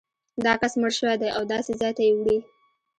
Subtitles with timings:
[0.43, 2.37] دا کس مړ شوی دی او داسې ځای ته یې وړي.